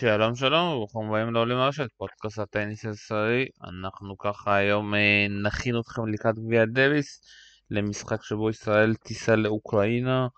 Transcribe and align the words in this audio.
שלום 0.00 0.34
שלום, 0.34 0.68
וברוכים 0.68 1.00
הבאים 1.08 1.34
לעולים 1.34 1.56
לרשת, 1.56 1.88
פודקאסט 1.96 2.38
הטניס 2.38 2.84
הישראלי. 2.84 3.46
אנחנו 3.64 4.18
ככה 4.18 4.56
היום 4.56 4.94
אה, 4.94 5.26
נכין 5.44 5.78
אתכם 5.80 6.06
לקראת 6.06 6.38
גביע 6.38 6.64
דוויס, 6.64 7.22
למשחק 7.70 8.22
שבו 8.22 8.50
ישראל 8.50 8.94
תיסע 8.94 9.36
לאוקראינה 9.36 10.28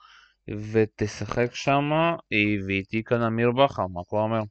ותשחק 0.48 1.54
שם, 1.54 1.90
אה, 2.32 2.64
ואיתי 2.66 3.02
כאן 3.04 3.22
אמיר 3.22 3.50
בכר, 3.50 3.86
מה 3.86 4.00
כבר 4.08 4.18
אומר? 4.18 4.42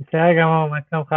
בסדר 0.00 0.32
גמור, 0.40 0.68
מה 0.70 0.78
שלומך? 0.90 1.14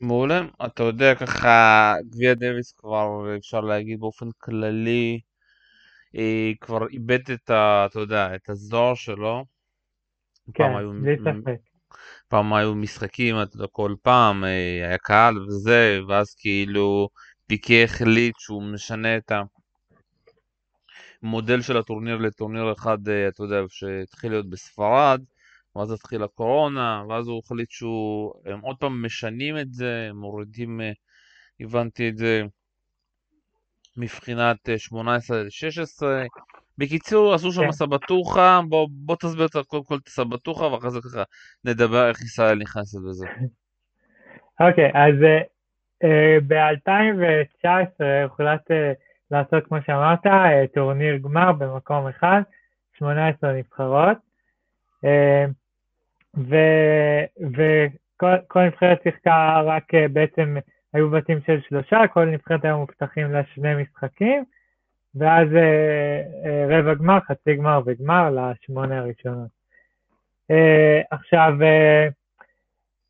מעולה, 0.00 0.40
אתה 0.66 0.82
יודע 0.82 1.14
ככה, 1.14 1.94
גביע 2.10 2.34
דוויס 2.34 2.72
כבר 2.72 3.36
אפשר 3.38 3.60
להגיד 3.60 4.00
באופן 4.00 4.26
כללי, 4.38 5.20
אה, 6.16 6.52
כבר 6.60 6.88
איבד 6.88 7.30
את 7.30 7.50
ה... 7.50 7.86
אתה 7.90 7.98
יודע, 7.98 8.34
את 8.34 8.48
הזוהר 8.48 8.94
שלו. 8.94 9.44
כן, 10.54 10.72
בלי 11.02 11.16
ספק. 11.18 11.56
פעם 12.28 12.52
היו 12.52 12.74
משחקים, 12.74 13.36
כל 13.72 13.94
פעם 14.02 14.44
אה, 14.44 14.86
היה 14.86 14.98
קהל 14.98 15.38
וזה, 15.38 16.00
ואז 16.08 16.34
כאילו 16.34 17.08
פיקי 17.46 17.84
החליט 17.84 18.34
שהוא 18.38 18.62
משנה 18.62 19.16
את 19.16 19.32
המודל 21.22 21.60
של 21.60 21.76
הטורניר 21.76 22.16
לטורניר 22.16 22.72
אחד, 22.72 23.08
אה, 23.08 23.28
אתה 23.28 23.42
יודע, 23.42 23.60
שהתחיל 23.68 24.32
להיות 24.32 24.50
בספרד, 24.50 25.20
ואז 25.76 25.90
התחיל 25.90 26.22
הקורונה, 26.22 27.02
ואז 27.08 27.26
הוא 27.26 27.42
החליט 27.44 27.70
שהוא, 27.70 28.32
הם 28.44 28.60
עוד 28.60 28.76
פעם 28.76 29.04
משנים 29.04 29.58
את 29.58 29.72
זה, 29.72 30.10
מורידים, 30.14 30.80
אה, 30.80 30.92
הבנתי 31.60 32.08
את 32.08 32.16
זה, 32.16 32.42
מבחינת 33.96 34.68
18 34.76 35.42
ל-16, 35.42 36.02
בקיצור, 36.78 37.34
עשו 37.34 37.52
שם 37.52 37.64
כן. 37.64 37.72
סבטוחה, 37.72 38.60
בוא, 38.68 38.88
בוא 38.90 39.16
תסביר 39.16 39.46
קודם 39.66 39.84
כל 39.84 39.94
את 39.94 40.06
הסבטוחה, 40.06 40.64
ואחרי 40.64 40.90
זה 40.90 40.98
ככה 41.00 41.22
נדבר 41.64 42.08
איך 42.08 42.22
ישראל 42.22 42.58
נכנסת 42.58 42.98
לזה. 43.08 43.26
אוקיי, 44.60 44.90
okay, 44.90 44.98
אז 44.98 45.14
uh, 46.04 46.06
ב-2019 46.46 48.04
הוחלט 48.28 48.70
uh, 48.70 48.74
לעשות, 49.30 49.66
כמו 49.66 49.78
שאמרת, 49.86 50.26
uh, 50.26 50.30
טורניר 50.74 51.16
גמר 51.16 51.52
במקום 51.52 52.08
אחד, 52.08 52.40
18 52.98 53.52
נבחרות, 53.52 54.16
uh, 55.04 55.50
וכל 57.38 58.60
נבחרת 58.66 59.02
שיחקה 59.02 59.60
רק 59.64 59.94
uh, 59.94 60.08
בעצם, 60.12 60.56
היו 60.92 61.10
בתים 61.10 61.38
של 61.46 61.60
שלושה, 61.68 61.98
כל 62.12 62.24
נבחרת 62.24 62.64
היו 62.64 62.78
מובטחים 62.78 63.32
לה 63.32 63.40
שני 63.54 63.74
משחקים, 63.82 64.44
ואז 65.16 65.48
אה, 65.56 66.22
אה, 66.44 66.66
רבע 66.68 66.94
גמר, 66.94 67.18
חצי 67.20 67.56
גמר 67.56 67.80
וגמר 67.86 68.30
לשמונה 68.30 68.98
הראשונות. 68.98 69.48
אה, 70.50 71.00
עכשיו, 71.10 71.52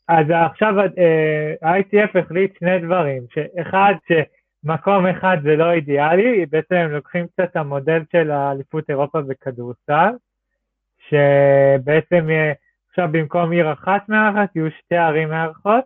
אז 0.09 0.27
עכשיו 0.31 0.75
ה-ITF 1.63 2.19
החליט 2.19 2.59
שני 2.59 2.79
דברים, 2.79 3.23
שאחד, 3.31 3.95
שמקום 4.09 5.07
אחד 5.07 5.37
זה 5.43 5.57
לא 5.57 5.73
אידיאלי, 5.73 6.47
בעצם 6.47 6.75
הם 6.75 6.91
לוקחים 6.91 7.27
קצת 7.27 7.45
את 7.51 7.57
המודל 7.57 8.03
של 8.13 8.31
האליפות 8.31 8.91
אירופה 8.91 9.21
בכדורסל, 9.21 10.11
שבעצם 11.09 12.29
עכשיו 12.89 13.09
במקום 13.13 13.53
עיר 13.53 13.73
אחת 13.73 14.09
מארחת 14.09 14.57
יהיו 14.57 14.71
שתי 14.71 14.97
ערים 14.97 15.29
מארחות, 15.29 15.85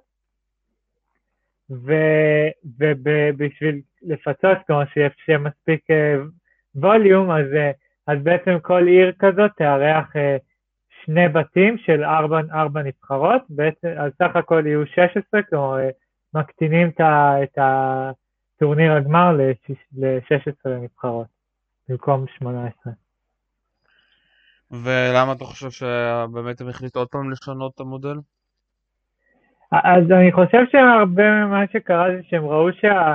ובשביל 2.78 3.80
לפצות, 4.02 4.58
כמו 4.66 4.80
שיהיה 4.94 5.38
מספיק 5.38 5.84
ווליום, 6.74 7.30
אה, 7.30 7.36
אז, 7.36 7.46
אה, 7.54 7.70
אז 8.06 8.18
בעצם 8.22 8.58
כל 8.62 8.86
עיר 8.86 9.12
כזאת 9.18 9.50
תארח 9.56 10.16
אה, 10.16 10.36
שני 11.04 11.28
בתים 11.28 11.78
של 11.78 12.04
ארבע, 12.04 12.40
ארבע 12.52 12.82
נבחרות, 12.82 13.42
בעצם, 13.48 13.88
אז 13.98 14.12
סך 14.22 14.36
הכל 14.36 14.62
יהיו 14.66 14.86
16, 14.86 15.42
כלומר 15.42 15.76
מקטינים 16.34 16.90
את 17.42 17.58
הטורניר 17.58 18.92
הגמר 18.92 19.32
ל-16 19.32 20.68
נבחרות, 20.68 21.26
במקום 21.88 22.26
18. 22.38 22.92
ולמה 24.70 25.32
אתה 25.32 25.44
חושב 25.44 25.70
שבאמת 25.70 26.60
הם 26.60 26.68
החליטו 26.68 26.98
עוד 26.98 27.08
פעם 27.08 27.30
לשנות 27.30 27.74
את 27.74 27.80
המודל? 27.80 28.16
אז 29.72 30.10
אני 30.10 30.32
חושב 30.32 30.64
שהרבה 30.72 31.44
ממה 31.44 31.64
שקרה 31.72 32.06
זה 32.16 32.20
שהם 32.22 32.44
ראו 32.44 32.72
שה, 32.72 33.14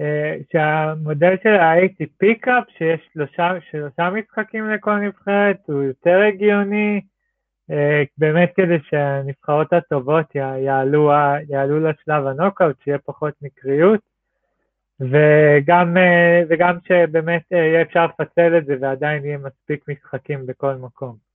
אה, 0.00 0.36
שהמודל 0.52 1.34
של 1.42 1.54
ה-ATP 1.54 2.06
Cup, 2.18 2.64
שיש 2.78 3.00
שלושה, 3.12 3.52
שלושה 3.70 4.10
משחקים 4.10 4.70
לכל 4.70 4.96
נבחרת, 4.96 5.56
הוא 5.66 5.82
יותר 5.82 6.20
הגיוני, 6.28 7.00
אה, 7.70 8.02
באמת 8.18 8.52
כדי 8.56 8.78
שהנבחרות 8.90 9.72
הטובות 9.72 10.34
יעלו, 10.34 11.12
יעלו 11.48 11.80
לשלב 11.80 12.26
הנוקאוט, 12.26 12.76
שיהיה 12.84 12.98
פחות 12.98 13.34
מקריות, 13.42 14.00
וגם, 15.00 15.96
אה, 15.96 16.42
וגם 16.48 16.78
שבאמת 16.88 17.42
יהיה 17.50 17.82
אפשר 17.82 18.06
לפצל 18.06 18.58
את 18.58 18.66
זה 18.66 18.76
ועדיין 18.80 19.24
יהיה 19.24 19.38
מספיק 19.38 19.88
משחקים 19.88 20.46
בכל 20.46 20.74
מקום. 20.74 21.33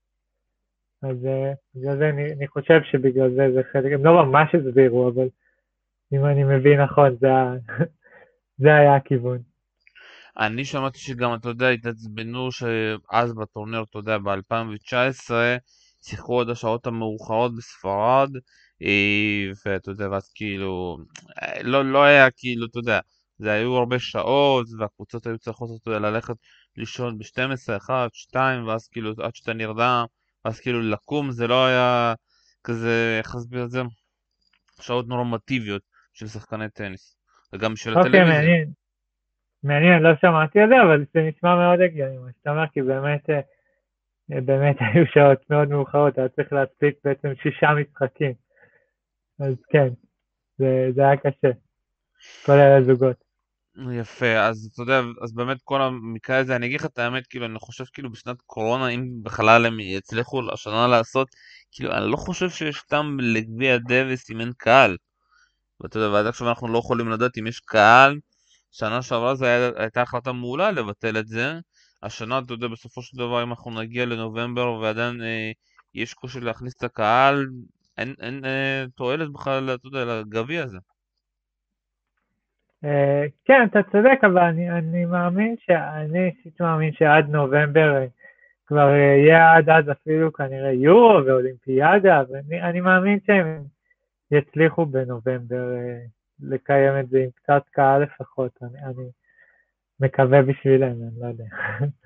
אז 1.02 1.26
אה, 1.26 1.54
בגלל 1.76 1.98
זה 1.98 2.10
אני, 2.10 2.34
אני 2.34 2.48
חושב 2.48 2.80
שבגלל 2.92 3.30
זה 3.36 3.48
זה 3.56 3.62
חלק, 3.72 3.92
הם 3.94 4.06
לא 4.06 4.26
ממש 4.26 4.56
הסבירו, 4.56 5.10
אבל 5.10 5.28
אם 6.14 6.26
אני 6.26 6.44
מבין 6.44 6.82
נכון, 6.82 7.16
זה, 7.20 7.28
זה 8.64 8.76
היה 8.76 8.96
הכיוון. 8.96 9.38
אני 10.40 10.66
שמעתי 10.66 11.00
שגם, 11.00 11.34
אתה 11.34 11.50
יודע, 11.50 11.70
התעצבנו 11.70 12.52
שאז 12.52 13.34
בטורניר, 13.34 13.84
אתה 13.90 14.00
יודע, 14.00 14.18
ב-2019, 14.18 15.32
שיחקו 16.02 16.42
עד 16.42 16.50
השעות 16.50 16.88
המאוחרות 16.88 17.56
בספרד, 17.56 18.30
אה, 18.82 19.52
ואתה 19.66 19.92
יודע, 19.92 20.10
ואז 20.12 20.32
כאילו, 20.36 20.98
אה, 21.42 21.64
לא, 21.64 21.92
לא 21.92 22.04
היה 22.04 22.32
כאילו, 22.32 22.66
אתה 22.66 22.80
יודע, 22.80 23.00
זה 23.38 23.52
היו 23.52 23.76
הרבה 23.76 24.00
שעות, 24.00 24.68
והקבוצות 24.80 25.28
היו 25.28 25.38
צריכות, 25.38 25.70
אתה 25.82 25.92
יודע, 25.92 26.10
ללכת 26.10 26.36
לישון 26.78 27.18
ב-12, 27.18 27.78
1, 27.78 28.10
2, 28.14 28.68
ואז 28.68 28.88
כאילו, 28.88 29.12
עד 29.24 29.36
שאתה 29.36 29.54
נרדם, 29.54 30.06
אז 30.44 30.60
כאילו 30.60 30.82
לקום 30.82 31.32
זה 31.32 31.48
לא 31.48 31.66
היה 31.66 32.14
כזה, 32.64 33.18
איך 33.18 33.36
להסביר 33.36 33.64
את 33.64 33.70
זה? 33.70 33.82
שעות 34.82 35.08
נורמטיביות 35.08 35.82
של 36.14 36.28
שחקני 36.28 36.70
טניס, 36.70 37.18
וגם 37.54 37.74
בשביל 37.74 37.98
אוקיי, 37.98 38.10
הטלוויזיה. 38.10 38.36
אוקיי, 38.36 38.50
מעניין. 38.50 38.72
מעניין, 39.64 40.04
לא 40.04 40.10
שמעתי 40.22 40.60
על 40.60 40.70
זה, 40.70 40.82
אבל 40.82 41.06
זה 41.14 41.22
נשמע 41.22 41.56
מאוד 41.56 41.82
הגיוני, 41.82 42.18
מה 42.18 42.30
שאתה 42.38 42.50
אומר, 42.52 42.68
כי 42.74 42.82
באמת, 42.82 43.30
אה, 43.30 44.42
באמת 44.42 44.76
היו 44.94 45.06
שעות 45.14 45.50
מאוד 45.50 45.70
מאוחרות, 45.70 46.18
היה 46.18 46.30
צריך 46.30 46.54
להספיק 46.54 46.96
בעצם 47.04 47.30
שישה 47.44 47.68
משחקים. 47.74 48.34
אז 49.40 49.56
כן, 49.70 49.88
זה, 50.58 50.88
זה 50.96 51.02
היה 51.02 51.18
קשה, 51.18 51.50
כל 52.46 52.52
אלה 52.52 52.84
זוגות. 52.84 53.29
יפה, 53.78 54.40
אז 54.40 54.70
אתה 54.74 54.82
יודע, 54.82 55.02
אז 55.24 55.34
באמת 55.34 55.58
כל 55.64 55.82
המקרה 55.82 56.38
הזה, 56.38 56.56
אני 56.56 56.66
אגיד 56.66 56.80
לך 56.80 56.86
את 56.86 57.00
האמת, 57.00 57.28
כאילו, 57.28 57.46
אני 57.46 57.60
חושב 57.60 57.84
כאילו 57.94 58.12
בשנת 58.12 58.42
קורונה, 58.42 58.88
אם 58.88 59.24
בכלל 59.24 59.66
הם 59.66 59.80
יצליחו 59.80 60.42
השנה 60.54 60.88
לעשות, 60.88 61.28
כאילו, 61.72 61.92
אני 61.92 62.12
לא 62.12 62.18
חושב 62.18 62.50
שיש 62.50 62.82
טעם 62.90 63.20
לגביע 63.20 63.78
דוויס 63.78 64.32
אם 64.32 64.42
אין 64.42 64.52
קהל. 64.58 64.98
ואתה 65.82 66.00
יודע, 66.00 66.10
ועד 66.14 66.26
עכשיו 66.26 66.50
אנחנו 66.50 66.68
לא 66.68 66.80
יכולים 66.80 67.10
לדעת 67.10 67.38
אם 67.38 67.48
יש 67.48 67.60
קהל. 67.60 68.20
שנה 68.72 69.02
שעברה 69.02 69.36
זו 69.36 69.46
הייתה 69.76 70.02
החלטה 70.02 70.32
מעולה 70.32 70.72
לבטל 70.72 71.18
את 71.20 71.28
זה. 71.28 71.60
השנה, 72.04 72.40
אתה 72.40 72.54
יודע, 72.54 72.68
בסופו 72.68 73.02
של 73.02 73.18
דבר, 73.18 73.44
אם 73.44 73.50
אנחנו 73.50 73.72
נגיע 73.72 74.06
לנובמבר 74.06 74.74
ועדיין 74.74 75.22
אה, 75.22 75.52
יש 75.94 76.14
קושי 76.14 76.40
להכניס 76.40 76.74
את 76.78 76.84
הקהל, 76.84 77.46
אין, 77.98 78.16
אין 78.22 78.46
אה, 78.46 78.86
תועלת 78.96 79.34
בכלל, 79.34 79.70
אתה 79.76 79.88
יודע, 79.88 80.06
לגביע 80.06 80.64
הזה. 80.64 80.78
אה, 82.86 83.26
כן, 83.46 83.68
אתה 83.70 83.80
צודק, 83.92 84.20
אבל 84.24 84.38
אני, 84.38 84.72
אני 84.72 85.06
מאמין, 85.06 85.56
אני 85.70 86.30
אישית 86.30 86.62
מאמין 86.62 86.94
שעד 86.94 87.30
נובמבר 87.30 87.96
אה, 87.98 88.06
כבר 88.66 88.92
אה, 88.92 88.98
יהיה 88.98 89.56
עד 89.56 89.70
אז 89.70 89.92
אפילו 89.92 90.34
כנראה 90.34 90.72
יורו 90.72 91.26
ואולימפיאדה, 91.26 92.24
ואני 92.30 92.82
מאמין 92.82 93.20
שהם 93.26 93.64
יצליחו 94.32 94.86
בנובמבר 94.86 95.68
לקיים 96.40 97.00
את 97.00 97.10
זה 97.10 97.20
עם 97.20 97.30
קצת 97.36 97.64
קהל 97.72 98.04
לפחות, 98.04 98.52
אני, 98.62 98.84
אני 98.84 99.10
מקווה 100.00 100.42
בשבילם, 100.42 100.92
אני 100.92 101.20
לא 101.20 101.28
יודע, 101.28 101.44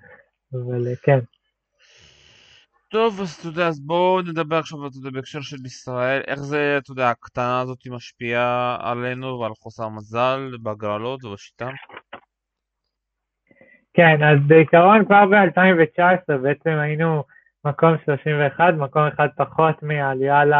אבל 0.54 0.96
כן. 1.04 1.20
טוב, 2.94 3.22
אז 3.22 3.32
אתה 3.40 3.48
יודע, 3.48 3.68
אז 3.68 3.80
בואו 3.80 4.22
נדבר 4.22 4.56
עכשיו, 4.56 4.88
אתה 4.88 4.98
יודע, 4.98 5.10
בהקשר 5.10 5.42
של 5.42 5.66
ישראל, 5.66 6.22
איך 6.28 6.40
זה, 6.40 6.78
אתה 6.78 6.92
יודע, 6.92 7.10
הקטנה 7.10 7.62
הזאת 7.62 7.88
משפיעה 7.88 8.78
עלינו 8.82 9.40
ועל 9.40 9.52
חוסר 9.54 9.90
מזל 9.90 10.58
בהגרלות 10.62 11.24
ובשיטה? 11.24 11.70
כן, 13.94 14.24
אז 14.24 14.38
בעיקרון 14.48 15.06
כבר 15.06 15.26
ב-2019 15.26 16.38
בעצם 16.38 16.70
היינו 16.70 17.24
מקום 17.66 17.96
31, 18.06 18.74
מקום 18.78 19.04
אחד 19.04 19.28
פחות 19.38 19.84
מהעלייה 19.84 20.46
ל... 20.46 20.54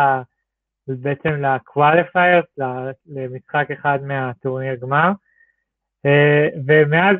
בעצם 0.88 1.30
ל-qualifiers, 1.30 2.64
למשחק 3.06 3.68
אחד 3.80 4.00
מהטורניר 4.04 4.76
גמר, 4.76 5.12
אה, 6.06 6.48
ומאז 6.68 7.18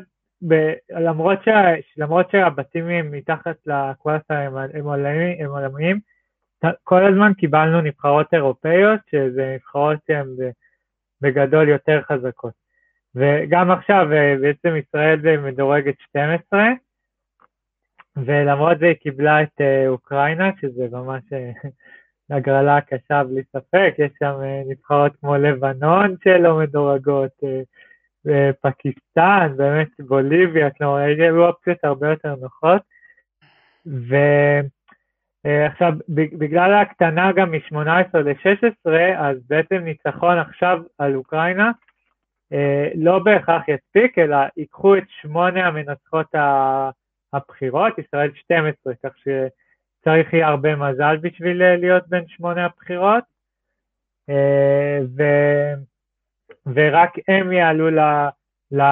ב, 0.48 0.72
למרות, 0.90 1.38
שה, 1.44 1.74
למרות 1.96 2.30
שהבתים 2.30 2.88
הם 2.88 3.10
מתחת 3.10 3.56
לקוואסה 3.66 4.38
הם, 4.38 4.84
עולמיים, 4.84 5.46
עולמיים, 5.46 6.00
כל 6.84 7.06
הזמן 7.06 7.32
קיבלנו 7.34 7.80
נבחרות 7.80 8.34
אירופאיות, 8.34 9.00
שזה 9.10 9.54
נבחרות 9.54 9.98
שהן 10.06 10.26
בגדול 11.20 11.68
יותר 11.68 12.02
חזקות. 12.02 12.52
וגם 13.14 13.70
עכשיו 13.70 14.06
בעצם 14.40 14.76
ישראל 14.76 15.38
מדורגת 15.38 15.94
12, 16.00 16.68
ולמרות 18.16 18.78
זה 18.78 18.86
היא 18.86 18.94
קיבלה 18.94 19.42
את 19.42 19.60
אוקראינה, 19.88 20.50
שזה 20.60 20.88
ממש 20.92 21.22
הגרלה 22.30 22.80
קשה 22.80 23.24
בלי 23.24 23.42
ספק, 23.52 23.94
יש 23.98 24.12
שם 24.18 24.34
נבחרות 24.66 25.12
כמו 25.20 25.36
לבנון 25.36 26.16
שלא 26.24 26.58
מדורגות, 26.58 27.32
פקיסטן, 28.60 29.52
באמת 29.56 29.88
בוליביה, 29.98 30.70
כלומר, 30.70 30.96
היו 30.96 31.46
אופציות 31.46 31.78
הרבה 31.84 32.10
יותר 32.10 32.34
נוחות. 32.34 32.82
ועכשיו, 35.44 35.92
בגלל 36.08 36.72
ההקטנה 36.72 37.32
גם 37.32 37.50
מ-18 37.50 38.18
ל-16, 38.18 38.90
אז 39.18 39.36
בעצם 39.48 39.76
ניצחון 39.76 40.38
עכשיו 40.38 40.82
על 40.98 41.14
אוקראינה 41.14 41.70
אה, 42.52 42.88
לא 42.94 43.18
בהכרח 43.18 43.62
יספיק, 43.68 44.18
אלא 44.18 44.36
ייקחו 44.56 44.96
את 44.96 45.04
שמונה 45.08 45.66
המנצחות 45.66 46.34
הבחירות, 47.32 47.98
ישראל 47.98 48.30
12, 48.34 48.94
כך 49.02 49.12
שצריך 49.18 50.32
יהיה 50.32 50.48
הרבה 50.48 50.76
מזל 50.76 51.16
בשביל 51.16 51.74
להיות 51.76 52.08
בין 52.08 52.24
שמונה 52.28 52.64
הבחירות. 52.64 53.24
אה, 54.30 54.98
ו... 55.18 55.22
ורק 56.66 57.10
הם 57.28 57.52
יעלו 57.52 57.90
ל, 57.90 58.00
ל, 58.72 58.82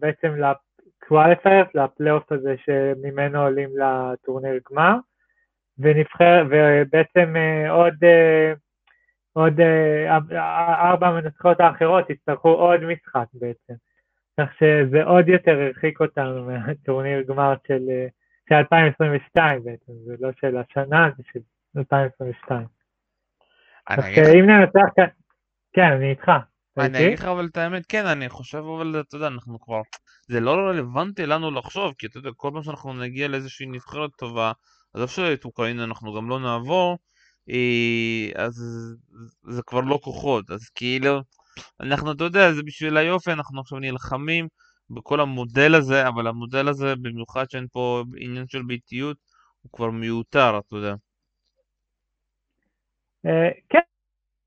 בעצם 0.00 0.34
לקואליפיירס, 0.36 1.68
לפלייאוף 1.74 2.32
הזה 2.32 2.54
שממנו 2.64 3.42
עולים 3.42 3.70
לטורניר 3.76 4.60
גמר, 4.70 4.94
ונבחר, 5.78 6.44
ובעצם 6.50 7.36
אה, 7.36 7.70
עוד, 7.70 7.94
אה, 8.04 8.52
עוד 9.32 9.60
אה, 9.60 10.16
ארבע 10.90 11.08
המנצחות 11.08 11.60
האחרות 11.60 12.10
יצטרכו 12.10 12.48
עוד 12.48 12.80
משחק 12.80 13.26
בעצם, 13.32 13.74
כך 14.40 14.48
שזה 14.58 15.04
עוד 15.04 15.28
יותר 15.28 15.60
הרחיק 15.60 16.00
אותנו 16.00 16.44
מהטורניר 16.44 17.22
גמר 17.22 17.54
של, 17.66 17.82
של 18.48 18.54
2022 18.54 19.64
בעצם, 19.64 19.92
זה 20.06 20.14
לא 20.20 20.30
של 20.40 20.56
השנה, 20.56 21.10
זה 21.16 21.22
של 21.32 21.40
2022. 21.78 22.66
אז 23.86 24.04
אם 24.34 24.50
ננצח 24.50 24.94
כאן, 24.96 25.06
כן, 25.72 25.92
אני 25.92 26.10
איתך. 26.10 26.32
אני 26.78 27.06
אגיד 27.06 27.18
לך 27.18 27.24
אבל 27.24 27.46
את 27.46 27.56
האמת, 27.56 27.86
כן, 27.88 28.06
אני 28.06 28.28
חושב 28.28 28.58
אבל, 28.58 29.00
אתה 29.00 29.16
יודע, 29.16 29.26
אנחנו 29.26 29.60
כבר, 29.60 29.80
זה 30.28 30.40
לא 30.40 30.50
רלוונטי 30.52 31.26
לנו 31.26 31.50
לחשוב, 31.50 31.94
כי 31.98 32.06
אתה 32.06 32.18
יודע, 32.18 32.30
כל 32.36 32.50
פעם 32.52 32.62
שאנחנו 32.62 32.92
נגיע 32.92 33.28
לאיזושהי 33.28 33.66
נבחרת 33.66 34.10
טובה, 34.18 34.52
אז 34.94 35.04
אפשר 35.04 35.32
את 35.32 35.44
אוקראינה 35.44 35.84
אנחנו 35.84 36.14
גם 36.14 36.28
לא 36.28 36.40
נעבור, 36.40 36.98
אה, 37.50 38.44
אז 38.44 38.54
זה 39.48 39.62
כבר 39.66 39.80
לא 39.80 39.98
כוחות, 40.02 40.50
אז 40.50 40.68
כאילו, 40.74 41.20
אנחנו, 41.80 42.12
אתה 42.12 42.24
יודע, 42.24 42.52
זה 42.52 42.62
בשביל 42.62 42.96
היופי, 42.96 43.32
אנחנו 43.32 43.60
עכשיו 43.60 43.78
נלחמים 43.78 44.48
בכל 44.90 45.20
המודל 45.20 45.74
הזה, 45.74 46.08
אבל 46.08 46.26
המודל 46.26 46.68
הזה, 46.68 46.94
במיוחד 47.02 47.50
שאין 47.50 47.66
פה 47.72 48.04
עניין 48.16 48.48
של 48.48 48.62
ביתיות, 48.62 49.16
הוא 49.62 49.72
כבר 49.72 49.90
מיותר, 49.90 50.58
אתה 50.58 50.76
יודע. 50.76 50.94
אה, 53.26 53.50
כן, 53.68 53.78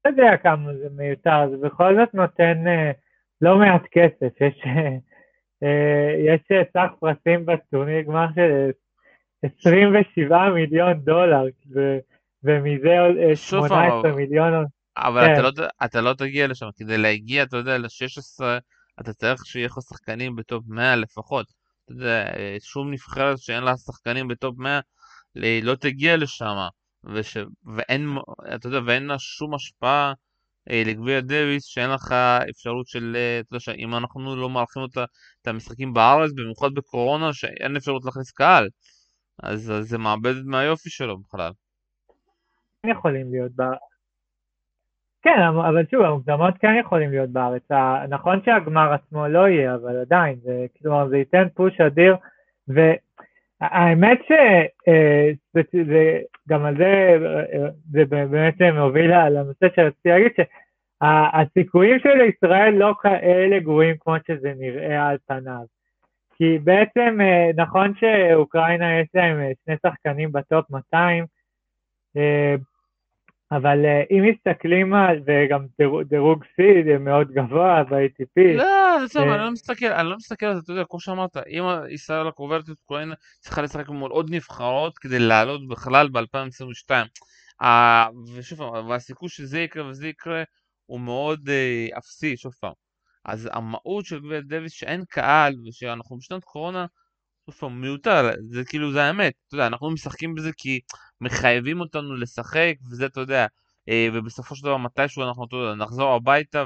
יודע 0.10 0.38
כמה 0.44 0.74
זה 0.74 0.88
מיותר, 0.92 1.50
זה 1.52 1.58
בכל 1.68 1.96
זאת 1.96 2.14
נותן 2.14 2.64
uh, 2.66 2.94
לא 3.42 3.58
מעט 3.58 3.84
כסף, 3.92 4.42
יש, 4.42 4.62
uh, 5.62 5.66
יש 6.28 6.42
סך 6.74 6.92
פרסים 7.00 7.46
בטורניר 7.46 8.02
גמר 8.02 8.26
של 8.36 8.70
27 9.60 10.50
מיליון 10.50 10.94
דולר, 10.94 11.44
ו, 11.76 11.98
ומזה 12.44 12.96
18 13.36 14.12
מיליון. 14.16 14.66
אבל 14.98 15.26
כן. 15.26 15.34
אתה, 15.34 15.42
לא, 15.42 15.68
אתה 15.86 16.02
לא 16.02 16.14
תגיע 16.14 16.48
לשם, 16.48 16.68
כדי 16.78 16.98
להגיע, 16.98 17.44
אתה 17.44 17.58
יודע, 17.58 17.78
ל-16, 17.78 18.44
אתה 19.02 19.14
צריך 19.14 19.46
שיהיה 19.46 19.66
לך 19.66 19.78
שחקנים 19.90 20.36
בטופ 20.36 20.64
100 20.68 20.96
לפחות. 20.96 21.46
אתה 21.86 21.94
יודע, 21.94 22.26
שום 22.60 22.92
נבחרת 22.92 23.40
שאין 23.40 23.64
לה 23.64 23.78
שחקנים 23.78 24.28
בטופ 24.28 24.56
100 24.58 24.80
לא 25.36 25.76
תגיע 25.76 26.18
לשם. 26.18 26.56
וש... 27.04 27.38
ואין, 27.75 28.07
אתה 28.56 28.68
יודע, 28.68 28.80
ואין 28.86 29.07
לה 29.07 29.19
שום 29.19 29.54
השפעה 29.54 30.13
אה, 30.69 30.84
לגביע 30.86 31.22
דוויס, 31.22 31.66
שאין 31.66 31.90
לך 31.90 32.12
אפשרות 32.50 32.88
של, 32.88 33.13
אה, 33.16 33.40
אתה 33.40 33.48
יודע, 33.54 33.60
שאם 33.60 33.96
אנחנו 33.96 34.36
לא 34.36 34.50
מארחים 34.50 34.81
אותה, 34.81 35.04
את 35.42 35.48
המשחקים 35.48 35.94
בארץ, 35.94 36.31
במיוחד 36.36 36.74
בקורונה, 36.74 37.34
שאין 37.34 37.75
אפשרות 37.75 38.06
להכניס 38.06 38.31
קהל, 38.31 38.68
אז, 39.44 39.72
אז 39.72 39.86
זה 39.90 39.98
מאבד 39.98 40.34
מהיופי 40.46 40.90
שלו 40.90 41.18
בכלל. 41.18 41.51
יכולים 42.86 43.31
להיות 43.31 43.51
בארץ. 43.51 43.80
כן, 45.22 45.40
אבל 45.69 45.86
שוב, 45.92 46.01
המוקדמות 46.01 46.54
כן 46.60 46.74
יכולים 46.80 47.12
להיות 47.12 47.30
בארץ. 47.30 47.63
נכון 48.10 48.40
שהגמר 48.46 48.94
עצמו 48.94 49.28
לא 49.28 49.48
יהיה, 49.48 49.75
אבל 49.75 50.01
עדיין, 50.01 50.40
זה, 50.44 50.66
כאילו, 50.74 51.10
זה 51.10 51.18
ייתן 51.18 51.48
פוש 51.56 51.81
אדיר, 51.81 52.16
ו... 52.75 52.80
האמת 53.62 54.20
שגם 54.26 56.66
אה, 56.66 56.68
על 56.68 56.78
זה, 56.78 57.18
זה 57.92 58.06
באמת 58.06 58.62
מוביל 58.62 59.30
לנושא 59.30 59.68
שרציתי 59.76 60.10
להגיד, 60.10 60.32
שהסיכויים 60.38 62.00
של 62.00 62.22
ישראל 62.22 62.74
לא 62.74 62.94
כאלה 63.02 63.60
גרועים 63.60 63.96
כמו 64.00 64.16
שזה 64.28 64.54
נראה 64.58 65.08
על 65.08 65.18
פניו. 65.28 65.64
כי 66.36 66.58
בעצם 66.64 67.18
אה, 67.22 67.50
נכון 67.56 67.94
שאוקראינה 68.00 69.00
יש 69.00 69.08
להם 69.14 69.40
אה, 69.40 69.52
שני 69.66 69.76
שחקנים 69.86 70.32
בטופ 70.32 70.72
200, 70.72 71.26
אבל 73.51 73.78
uh, 73.86 74.07
אם 74.12 74.24
מסתכלים 74.30 74.94
על, 74.94 75.19
וגם 75.25 75.66
דירוג 76.10 76.44
C 76.44 76.62
זה 76.86 76.98
מאוד 76.98 77.31
גבוה 77.31 77.84
ב-ATP. 77.84 78.57
לא, 78.57 78.98
בסדר, 79.04 79.24
uh, 79.24 79.34
אני 79.34 79.42
לא 79.42 79.51
מסתכל, 79.51 79.86
אני 79.86 80.10
לא 80.10 80.16
מסתכל 80.16 80.46
על 80.46 80.56
זה, 80.56 80.62
אתה 80.63 80.72
יודע, 80.72 80.84
כמו 80.90 81.00
שאמרת, 81.00 81.38
אם 81.38 81.63
ישראל 81.90 82.30
את 82.30 82.69
אוקראינה 82.69 83.16
צריכה 83.40 83.62
לשחק 83.62 83.90
מול 83.90 84.12
עוד 84.12 84.30
נבחרות 84.30 84.98
כדי 84.98 85.19
לעלות 85.19 85.68
בכלל 85.68 86.10
ב-2022. 86.10 86.92
Uh, 87.62 87.66
ושוב 88.36 88.57
פעם, 88.57 88.90
והסיכוי 88.90 89.30
שזה 89.30 89.60
יקרה 89.60 89.88
וזה 89.88 90.07
יקרה 90.07 90.44
הוא 90.86 91.00
מאוד 91.00 91.50
אפסי, 91.98 92.38
שוב 92.38 92.54
פעם. 92.60 92.74
אז 93.25 93.50
המהות 93.54 94.06
של 94.06 94.19
גברת 94.19 94.46
דוויס 94.46 94.72
שאין 94.72 95.04
קהל 95.10 95.54
ושאנחנו 95.68 96.18
בשנת 96.18 96.44
קורונה 96.44 96.86
פעם, 97.51 97.82
מיותר, 97.82 98.29
זה 98.50 98.65
כאילו, 98.65 98.91
זה 98.91 99.03
האמת, 99.03 99.34
אתה 99.48 99.56
יודע, 99.56 99.68
אנחנו 99.68 99.91
משחקים 99.91 100.36
בזה 100.36 100.50
כי 100.58 100.79
מחייבים 101.22 101.79
אותנו 101.79 102.15
לשחק, 102.15 102.74
וזה, 102.91 103.06
אתה 103.06 103.20
יודע, 103.20 103.46
אה, 103.89 104.08
ובסופו 104.13 104.56
של 104.56 104.63
דבר 104.63 104.77
מתישהו 104.77 105.24
אנחנו, 105.24 105.46
אתה 105.46 105.56
יודע, 105.56 105.75
נחזור 105.75 106.13
הביתה 106.15 106.63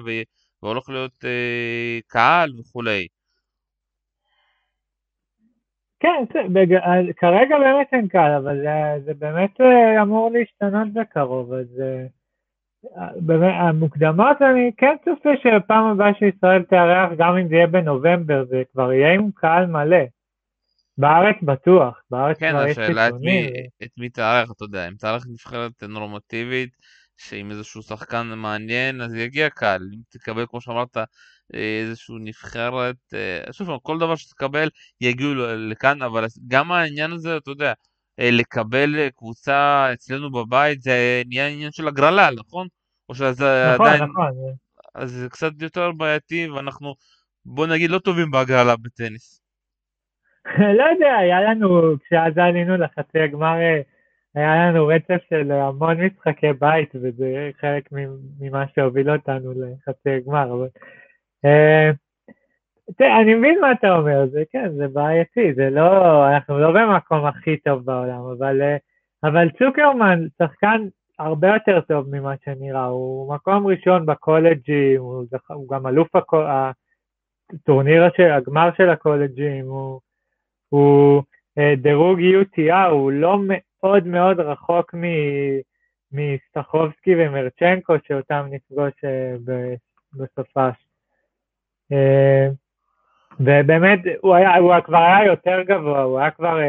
והולך 0.63 0.89
להיות 0.89 1.25
אה, 1.25 1.99
קהל 2.07 2.49
וכולי. 2.59 3.07
כן, 5.99 6.23
בג... 6.53 6.77
כרגע 7.17 7.59
באמת 7.59 7.87
אין 7.93 8.07
קהל, 8.07 8.31
אבל 8.31 8.57
זה, 8.57 9.03
זה 9.05 9.13
באמת 9.13 9.61
אה, 9.61 10.01
אמור 10.01 10.31
להשתנות 10.31 10.93
בקרוב, 10.93 11.53
אז 11.53 11.81
אה, 11.81 12.05
באמת, 13.15 13.53
המוקדמות 13.59 14.41
אני 14.41 14.71
כן 14.77 14.95
צופה 15.05 15.29
שפעם 15.37 15.85
הבאה 15.85 16.13
שישראל 16.13 16.63
תארח, 16.63 17.09
גם 17.17 17.37
אם 17.37 17.47
זה 17.47 17.55
יהיה 17.55 17.67
בנובמבר, 17.67 18.45
זה 18.45 18.63
כבר 18.73 18.93
יהיה 18.93 19.13
עם 19.13 19.31
קהל 19.35 19.65
מלא. 19.65 20.03
בארץ 20.97 21.35
בטוח, 21.41 22.01
בארץ 22.11 22.37
כן, 22.39 22.51
כבר 22.51 22.67
יש 22.67 22.77
חיצונים. 22.77 22.95
כן, 22.95 22.99
השאלה 22.99 23.07
את 23.07 23.21
מי, 23.21 23.49
את 23.83 23.91
מי 23.97 24.09
תארח, 24.09 24.51
אתה 24.51 24.63
יודע, 24.63 24.87
אם 24.87 24.93
תארח 24.95 25.23
נבחרת 25.27 25.83
נורמטיבית, 25.83 26.69
שעם 27.17 27.51
איזשהו 27.51 27.81
שחקן 27.81 28.27
מעניין, 28.27 29.01
אז 29.01 29.15
יגיע 29.15 29.49
קל. 29.49 29.81
אם 29.93 29.99
תקבל, 30.09 30.45
כמו 30.49 30.61
שאמרת, 30.61 30.97
איזשהו 31.53 32.17
נבחרת, 32.17 32.95
אה, 33.13 33.53
שוב 33.53 33.69
כל 33.83 33.99
דבר 33.99 34.15
שתקבל 34.15 34.69
יגיעו 35.01 35.33
לכאן, 35.57 36.01
אבל 36.01 36.25
גם 36.47 36.71
העניין 36.71 37.11
הזה, 37.11 37.37
אתה 37.37 37.51
יודע, 37.51 37.73
אה, 38.19 38.31
לקבל 38.31 39.09
קבוצה 39.09 39.93
אצלנו 39.93 40.31
בבית, 40.31 40.81
זה 40.81 41.21
נהיה 41.27 41.47
עניין 41.47 41.71
של 41.71 41.87
הגרלה, 41.87 42.29
נכון? 42.31 42.67
או 43.09 43.15
שזה 43.15 43.71
נכון, 43.73 43.87
עדיין... 43.87 44.03
נכון, 44.03 44.27
נכון. 44.27 44.53
אז 44.95 45.11
זה 45.11 45.29
קצת 45.29 45.51
יותר 45.61 45.91
בעייתי, 45.91 46.49
ואנחנו, 46.49 46.95
בוא 47.45 47.67
נגיד, 47.67 47.89
לא 47.89 47.99
טובים 47.99 48.31
בהגרלה 48.31 48.75
בטניס. 48.75 49.42
לא 50.77 50.83
יודע, 50.83 51.15
היה 51.15 51.41
לנו, 51.41 51.97
כשאז 52.05 52.37
עלינו 52.37 52.77
לחצי 52.77 53.19
הגמר, 53.19 53.55
אה, 53.55 53.81
היה 54.35 54.69
לנו 54.69 54.87
רצף 54.87 55.21
של 55.29 55.51
המון 55.51 56.01
משחקי 56.01 56.53
בית, 56.53 56.89
וזה 56.95 57.51
חלק 57.59 57.89
ממה 58.39 58.65
שהוביל 58.75 59.09
אותנו 59.09 59.51
לחצי 59.51 60.09
הגמר. 60.09 60.65
אה, 61.45 61.91
אני 63.21 63.35
מבין 63.35 63.59
מה 63.61 63.71
אתה 63.71 63.95
אומר, 63.95 64.25
זה 64.31 64.43
כן, 64.51 64.71
זה 64.75 64.87
בעייתי, 64.87 65.53
זה 65.53 65.69
לא, 65.69 66.27
אנחנו 66.29 66.59
לא 66.59 66.71
במקום 66.71 67.25
הכי 67.25 67.57
טוב 67.57 67.85
בעולם, 67.85 68.21
אבל, 68.37 68.61
אה, 68.61 68.77
אבל 69.23 69.49
צוקרמן, 69.59 70.19
שחקן 70.41 70.87
הרבה 71.19 71.47
יותר 71.47 71.81
טוב 71.81 72.15
ממה 72.15 72.33
שנראה, 72.45 72.85
הוא 72.85 73.35
מקום 73.35 73.67
ראשון 73.67 74.05
בקולג'ים, 74.05 75.01
הוא, 75.01 75.25
הוא 75.47 75.69
גם 75.69 75.87
אלוף 75.87 76.09
הטורניר, 77.53 78.09
הגמר 78.35 78.69
של 78.77 78.89
הקולג'ים, 78.89 79.65
הוא... 79.65 79.99
הוא 80.73 81.23
אה, 81.57 81.73
דירוג 81.77 82.19
UTR, 82.19 82.87
הוא 82.89 83.11
לא 83.11 83.37
מאוד 83.47 84.07
מאוד 84.07 84.39
רחוק 84.39 84.95
מסטחובסקי 86.11 87.15
ומרצ'נקו, 87.15 87.93
שאותם 88.07 88.45
נפגוש 88.49 88.93
בסופש. 90.13 90.85
ובאמת, 93.39 93.99
הוא, 94.21 94.35
היה, 94.35 94.55
הוא 94.55 94.73
כבר 94.85 94.97
היה 94.97 95.25
יותר 95.25 95.61
גבוה, 95.61 96.01
הוא 96.01 96.19
היה 96.19 96.31
כבר 96.31 96.59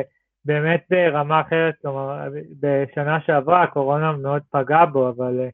באמת 0.44 0.84
ברמה 0.90 1.40
אחרת, 1.40 1.75
כלומר, 1.82 2.28
בשנה 2.61 3.20
שעברה 3.20 3.62
הקורונה 3.62 4.12
מאוד 4.12 4.42
פגעה 4.50 4.87
בו, 4.87 5.08
אבל 5.08 5.49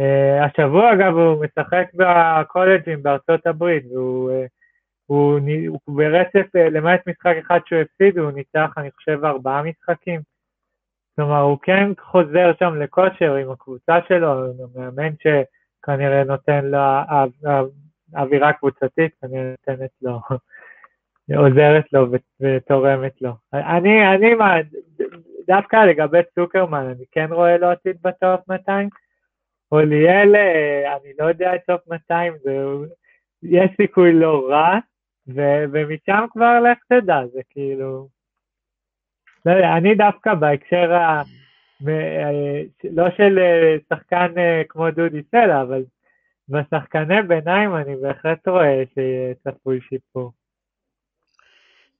uh, 0.00 0.44
השבוע 0.44 0.92
אגב 0.92 1.14
הוא 1.14 1.44
משחק 1.44 1.86
בקולג'ים 1.94 3.02
בארצות 3.02 3.46
הברית, 3.46 3.84
והוא 3.92 4.30
uh, 4.30 4.61
הוא, 5.06 5.38
הוא, 5.68 5.78
הוא 5.84 5.96
ברצף, 5.96 6.46
uh, 6.56 6.70
למעט 6.70 7.08
משחק 7.08 7.34
אחד 7.46 7.58
שהוא 7.66 7.80
הפסיד, 7.80 8.18
הוא 8.18 8.30
ניצח, 8.30 8.70
אני 8.76 8.90
חושב, 8.90 9.24
ארבעה 9.24 9.62
משחקים. 9.62 10.20
כלומר, 11.16 11.40
הוא 11.40 11.58
כן 11.62 11.90
חוזר 12.00 12.52
שם 12.58 12.74
לכושר 12.74 13.34
עם 13.34 13.50
הקבוצה 13.50 13.98
שלו, 14.08 14.44
עם 14.44 14.56
המאמן 14.74 15.14
שכנראה 15.22 16.24
נותן 16.24 16.64
לה 16.64 17.04
אווירה 18.16 18.52
קבוצתית, 18.52 19.12
כנראה 19.20 19.50
נותנת 19.50 19.90
לו 20.02 20.20
עוזרת 21.42 21.92
לו 21.92 22.06
ותורמת 22.40 23.22
לו. 23.22 23.32
אני, 23.52 24.14
אני, 24.14 24.34
דווקא 25.46 25.76
לגבי 25.76 26.18
צוקרמן, 26.34 26.86
אני 26.86 27.04
כן 27.12 27.26
רואה 27.30 27.56
לו 27.56 27.70
עתיד 27.70 27.96
בטופ 28.02 28.40
200. 28.48 28.88
אוליאל, 29.72 30.36
אה, 30.36 30.96
אני 30.96 31.12
לא 31.18 31.24
יודע 31.24 31.54
את 31.54 31.60
טופ 31.66 31.80
200, 31.88 32.34
זה, 32.42 32.56
יש 33.42 33.70
סיכוי 33.76 34.12
לא 34.12 34.46
רע, 34.48 34.78
ומשם 35.26 36.24
כבר 36.30 36.60
לך 36.60 36.78
תדע, 36.88 37.20
זה 37.32 37.40
כאילו... 37.50 38.08
לא 39.46 39.52
יודע, 39.52 39.76
אני 39.76 39.94
דווקא 39.94 40.34
בהקשר 40.34 40.92
ה... 40.92 41.22
אה, 41.88 42.62
לא 42.90 43.04
של 43.16 43.38
אה, 43.38 43.76
שחקן 43.88 44.34
כמו 44.68 44.90
דודי 44.90 45.22
סלע, 45.30 45.62
אבל 45.62 45.82
בשחקני 46.48 47.22
ביניים 47.28 47.76
אני 47.76 47.96
בהחלט 47.96 48.48
רואה 48.48 48.82
שצפוי 48.94 49.80
שיפור. 49.88 50.32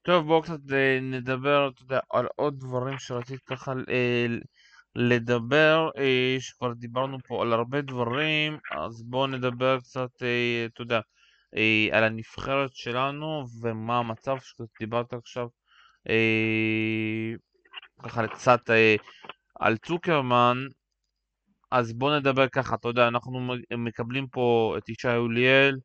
טוב, 0.02 0.26
בואו 0.26 0.43
קצת 0.43 0.73
אה, 0.73 0.99
נדבר, 1.02 1.71
אתה 1.75 1.83
יודע, 1.83 2.00
על 2.11 2.26
עוד 2.37 2.61
דברים 2.61 2.99
שרציתי 2.99 3.45
ככה 3.45 3.73
אה, 3.88 4.26
לדבר, 4.97 5.91
אה, 5.99 6.37
שכבר 6.38 6.73
דיברנו 6.73 7.19
פה 7.29 7.43
על 7.43 7.52
הרבה 7.52 7.81
דברים, 7.81 8.59
אז 8.73 9.02
בואו 9.02 9.26
נדבר 9.26 9.79
קצת, 9.79 10.11
אתה 10.67 10.83
יודע, 10.83 11.00
על 11.93 12.05
הנבחרת 12.05 12.71
שלנו 12.75 13.45
ומה 13.63 13.99
המצב 13.99 14.37
שדיברת 14.41 15.13
עכשיו, 15.13 15.47
ככה 18.03 18.27
קצת 18.27 18.61
על 19.61 19.77
צוקרמן, 19.77 20.59
אז 21.71 21.93
בואו 21.93 22.19
נדבר 22.19 22.49
ככה, 22.49 22.75
אתה 22.75 22.89
יודע, 22.89 23.09
אנחנו 23.09 23.55
מקבלים 23.79 24.27
פה 24.27 24.75
את 24.79 24.89
ישי 24.89 25.17
אוליאל, 25.17 25.77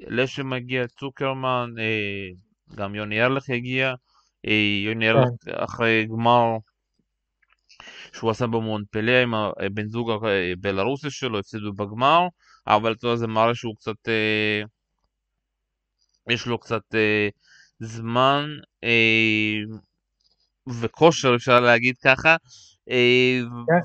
לשם 0.00 0.50
מגיע 0.50 0.86
צוקרמן, 0.86 1.70
גם 2.74 2.94
יוני 2.94 3.22
ארליך 3.22 3.50
הגיע, 3.50 3.94
אה, 4.46 4.80
יוני 4.84 5.06
כן. 5.44 5.52
אחרי 5.54 6.06
גמר 6.06 6.56
שהוא 8.12 8.30
עשה 8.30 8.46
במונפליה 8.46 9.22
עם 9.22 9.34
הבן 9.34 9.86
זוג 9.86 10.10
הבלארוסי 10.10 11.10
שלו, 11.10 11.38
הפסידו 11.38 11.72
בגמר, 11.72 12.26
אבל 12.66 12.92
אתה 12.92 13.06
יודע, 13.06 13.16
זה 13.16 13.26
מראה 13.26 13.54
שהוא 13.54 13.76
קצת, 13.76 14.08
אה, 14.08 14.62
יש 16.30 16.46
לו 16.46 16.58
קצת 16.58 16.94
אה, 16.94 17.28
זמן 17.80 18.48
וכושר, 20.80 21.34
אפשר 21.36 21.60
להגיד 21.60 21.96
ככה. 22.04 22.36
כן. 23.66 23.80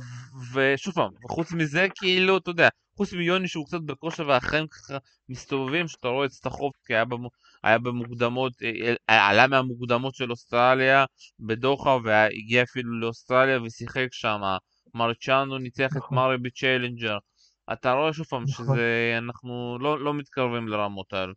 ושוב 0.53 0.93
פעם, 0.93 1.11
וחוץ 1.25 1.51
מזה, 1.51 1.87
כאילו, 1.95 2.37
אתה 2.37 2.49
יודע, 2.49 2.69
חוץ 2.97 3.13
מיוני 3.13 3.47
שהוא 3.47 3.65
קצת 3.65 3.81
בכושר 3.85 4.27
והחיים 4.27 4.67
ככה 4.67 4.97
מסתובבים, 5.29 5.87
שאתה 5.87 6.07
רואה 6.07 6.25
את 6.25 6.31
סטחובסקי 6.31 6.93
היה, 6.93 7.05
במ... 7.05 7.23
היה 7.63 7.77
במוקדמות, 7.77 8.53
אה, 8.63 8.93
אה, 9.09 9.27
עלה 9.27 9.47
מהמוקדמות 9.47 10.15
של 10.15 10.31
אוסטרליה 10.31 11.05
בדוחה 11.39 11.97
והגיע 12.03 12.63
אפילו 12.63 12.99
לאוסטרליה 12.99 13.61
ושיחק 13.61 14.07
שם. 14.11 14.41
מרצ'אנו 14.93 15.57
ניצח 15.57 15.89
את 15.91 15.97
נכון. 15.97 16.17
מרי 16.17 16.37
בצ'לנג'ר. 16.37 17.17
אתה 17.73 17.91
רואה 17.91 18.13
שוב 18.13 18.25
פעם 18.25 18.43
נכון. 18.43 18.65
שזה, 18.65 19.15
אנחנו 19.17 19.77
לא, 19.81 19.99
לא 19.99 20.13
מתקרבים 20.13 20.67
לרמות 20.67 21.13
האלה. 21.13 21.33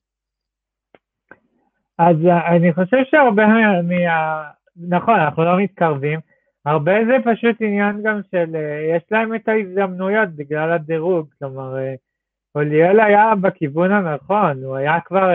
אז 1.99 2.17
אה, 2.27 2.57
אני 2.57 2.73
חושב 2.73 2.97
שהרבה 3.11 3.47
מה... 3.83 4.51
נכון, 4.77 5.21
אנחנו 5.21 5.45
לא 5.45 5.59
מתקרבים. 5.59 6.21
הרבה 6.65 6.93
זה 7.07 7.17
פשוט 7.25 7.57
עניין 7.61 8.03
גם 8.03 8.21
של, 8.31 8.57
יש 8.97 9.03
להם 9.11 9.35
את 9.35 9.49
ההזדמנויות 9.49 10.29
בגלל 10.29 10.73
הדירוג, 10.73 11.29
כלומר, 11.39 11.77
אוליאל 12.55 13.01
היה 13.01 13.35
בכיוון 13.41 13.93
הנכון, 13.93 14.65
הוא 14.65 14.77
היה 14.77 15.01
כבר, 15.01 15.31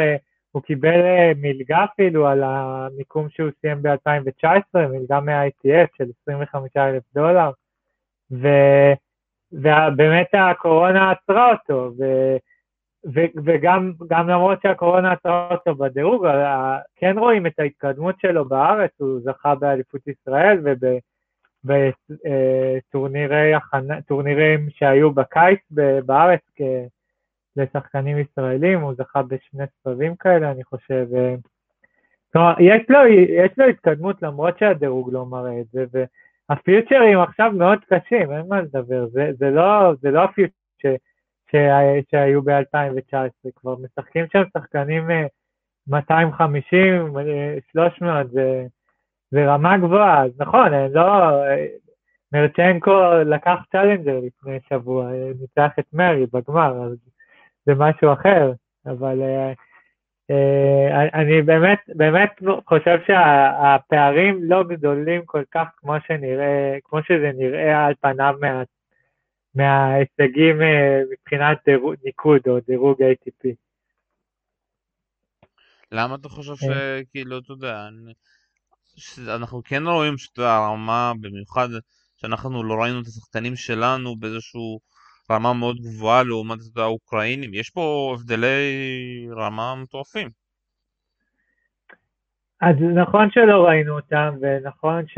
הוא 0.51 0.62
קיבל 0.63 1.00
מלגה 1.36 1.84
אפילו 1.84 2.28
על 2.28 2.44
המיקום 2.44 3.30
שהוא 3.30 3.50
סיים 3.62 3.82
ב-2019, 3.82 4.80
מלגה 4.89 5.20
מה-ITF 5.20 5.88
של 5.98 6.06
25 6.22 6.78
אלף 6.78 7.04
דולר, 7.13 7.51
ו, 8.32 8.48
ובאמת 9.51 10.28
הקורונה 10.34 11.12
עצרה 11.12 11.51
אותו, 11.51 11.92
ו, 12.00 12.04
ו, 13.06 13.20
וגם 13.46 13.91
למרות 14.29 14.62
שהקורונה 14.63 15.12
עצרה 15.12 15.50
אותו 15.51 15.75
בדירוג, 15.75 16.27
כן 16.96 17.18
רואים 17.18 17.48
את 17.48 17.60
ההתקדמות 17.60 18.15
שלו 18.20 18.46
בארץ, 18.46 18.91
הוא 18.98 19.20
זכה 19.24 19.56
באליפות 19.56 20.08
ישראל 20.08 20.60
וב... 20.63 21.00
בטורנירים 23.79 24.70
שהיו 24.70 25.12
בקיץ 25.12 25.60
בארץ 26.06 26.41
לשחקנים 27.56 28.18
ישראלים, 28.18 28.79
הוא 28.79 28.94
זכה 28.98 29.22
בשני 29.22 29.63
סבבים 29.84 30.15
כאלה, 30.15 30.51
אני 30.51 30.63
חושב. 30.63 31.08
כלומר, 32.34 32.53
יש 32.60 32.82
לו, 32.89 33.06
יש 33.29 33.51
לו 33.58 33.65
התקדמות 33.65 34.22
למרות 34.22 34.60
שהדירוג 34.60 35.13
לא 35.13 35.25
מראה 35.25 35.60
את 35.60 35.65
זה, 35.72 35.86
והפיוטרים 36.50 37.20
עכשיו 37.20 37.51
מאוד 37.51 37.79
קשים, 37.89 38.32
אין 38.32 38.48
מה 38.48 38.62
לדבר, 38.62 39.08
זה, 39.08 39.29
זה 39.38 39.50
לא, 39.50 39.94
לא 40.03 40.24
הפיוטר 40.24 40.53
שהיו 42.12 42.41
ב-2019, 42.41 43.50
כבר. 43.56 43.75
משחקים 43.75 44.25
שם 44.34 44.44
שחקנים 44.53 45.03
250, 45.88 47.18
אה, 47.18 47.58
300, 47.72 48.12
אה, 48.18 48.24
זה... 48.24 48.65
זה 49.32 49.53
רמה 49.53 49.77
גבוהה, 49.77 50.25
אז 50.25 50.32
נכון, 50.39 50.74
אה, 50.74 50.88
לא, 50.88 51.03
מרצ'נקו 52.34 52.91
לקח 53.25 53.56
צ'אלנג'ר 53.72 54.20
לפני 54.20 54.60
שבוע, 54.70 55.12
ניצח 55.41 55.72
את 55.79 55.86
מרי 55.94 56.25
בגמר, 56.34 56.84
אז 56.84 56.98
זה 57.65 57.74
משהו 57.77 58.13
אחר, 58.13 58.51
אבל 58.86 59.22
אני 61.13 61.41
באמת, 61.41 61.79
באמת 61.88 62.29
חושב 62.65 63.00
שהפערים 63.08 64.39
לא 64.44 64.63
גדולים 64.63 65.22
כל 65.25 65.44
כך 65.51 65.68
כמו 65.77 65.94
שנראה, 66.08 66.77
כמו 66.84 67.03
שזה 67.03 67.32
נראה 67.38 67.86
על 67.86 67.94
פניו 68.01 68.36
מה, 68.41 68.63
מההישגים 69.56 70.56
מבחינת 71.12 71.58
דירוג, 71.65 71.96
ניקוד 72.03 72.41
או 72.48 72.60
דירוג 72.60 73.01
ATP. 73.01 73.50
למה 75.91 76.15
אתה 76.15 76.29
חושב 76.29 76.53
שכאילו, 76.56 77.39
אתה 77.39 77.51
יודע, 77.51 77.88
אנחנו 79.27 79.62
כן 79.63 79.84
רואים 79.86 80.18
שאת 80.18 80.38
הרמה, 80.38 81.13
במיוחד 81.22 81.68
שאנחנו 82.18 82.63
לא 82.63 82.74
ראינו 82.82 83.01
את 83.01 83.08
השחקנים 83.08 83.56
שלנו 83.56 84.15
באיזשהו 84.15 84.79
רמה 85.32 85.53
מאוד 85.53 85.77
גבוהה 85.77 86.24
לעומת 86.24 86.58
האוקראינים, 86.75 87.53
יש 87.53 87.70
פה 87.70 88.15
הבדלי 88.15 89.27
רמה 89.32 89.75
מטורפים. 89.75 90.29
אז 92.62 92.75
נכון 92.96 93.32
שלא 93.32 93.65
ראינו 93.68 93.96
אותם, 93.96 94.36
ונכון 94.41 95.08
ש... 95.08 95.18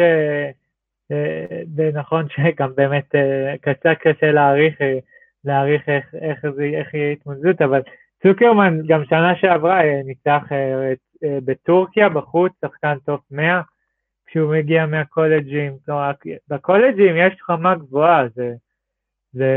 אה, 1.12 1.62
ונכון 1.76 2.26
שגם 2.30 2.76
באמת 2.76 3.16
אה, 3.16 3.56
קצת 3.62 3.98
קשה 4.02 4.32
להעריך, 4.32 4.82
אה, 4.82 4.98
להעריך 5.46 5.90
איך, 5.90 6.16
איך, 6.22 6.46
זה, 6.56 6.64
איך 6.64 6.94
יהיה 6.94 7.12
התמודדות, 7.12 7.62
אבל 7.62 7.82
צוקרמן 8.24 8.82
גם 8.88 9.06
שנה 9.06 9.36
שעברה 9.36 9.82
ניצח 10.06 10.44
בטורקיה 11.24 12.10
בחוץ, 12.10 12.52
שחקן 12.66 12.98
טופ 13.06 13.22
100, 13.32 13.62
כשהוא 14.26 14.56
מגיע 14.56 14.86
מהקולג'ים, 14.86 15.74
כלומר, 15.86 16.12
בקולג'ים 16.50 17.16
יש 17.18 17.34
רמה 17.50 17.76
גבוהה, 17.76 18.28
זה, 18.36 18.54
זה, 19.34 19.52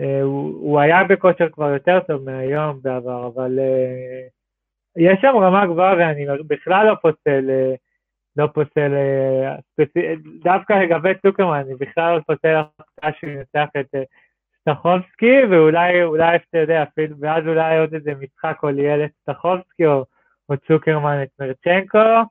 אה, 0.00 0.22
הוא, 0.22 0.54
הוא 0.60 0.80
היה 0.80 1.04
בכושר 1.04 1.48
כבר 1.48 1.70
יותר 1.72 2.00
טוב 2.00 2.24
מהיום 2.24 2.80
בעבר, 2.82 3.26
אבל 3.26 3.58
אה, 3.58 4.26
יש 4.96 5.18
שם 5.20 5.36
רמה 5.36 5.66
גבוהה 5.66 5.96
ואני 5.96 6.26
בכלל 6.46 6.86
לא 6.86 6.94
פוסל, 7.02 7.50
אה, 7.50 7.74
לא 8.38 8.46
פוסל, 8.54 8.94
אה, 8.94 9.56
דווקא 10.44 10.72
לגבי 10.72 11.14
צוקרמן, 11.22 11.58
אני 11.58 11.74
בכלל 11.74 12.16
לא 12.16 12.20
פוסל 12.20 12.54
הפתעה 12.54 13.12
שהוא 13.12 13.30
ינצח 13.30 13.68
את 13.80 13.94
אה, 13.94 14.02
סטחובסקי, 14.60 15.44
ואולי, 15.50 16.02
אולי, 16.02 16.36
אתה 16.36 16.58
יודע, 16.58 16.82
אפילו, 16.82 17.16
ואז 17.20 17.46
אולי 17.46 17.78
עוד 17.78 17.94
איזה 17.94 18.12
משחק 18.14 18.58
או 18.62 18.68
ליאל 18.68 19.06
סטחובסקי 19.22 19.86
או, 19.86 20.04
או 20.48 20.56
צוקרמן 20.56 21.22
את 21.22 21.28
מרצ'נקו, 21.40 22.22